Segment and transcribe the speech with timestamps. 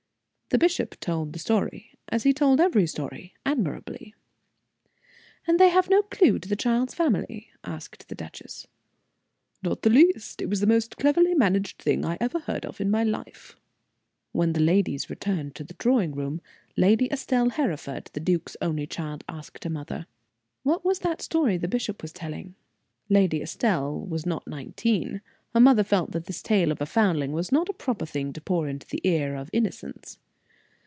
[0.53, 4.13] The bishop told the story, as he told every story, admirably.
[5.47, 8.67] "And they have no clew to the child's family," asked the duchess.
[9.63, 10.41] "Not the least.
[10.41, 13.55] It was the most cleverly managed thing I ever heard of in my life."
[14.33, 16.41] When the ladies returned to the drawing room,
[16.75, 20.05] Lady Estelle Hereford, the duke's only child, asked her mother:
[20.63, 22.55] "What was that story the bishop was telling?"
[23.07, 25.21] Lady Estelle was not nineteen.
[25.53, 28.41] Her mother felt that this tale of a foundling was not a proper thing to
[28.41, 30.19] pour into the ear of innocence.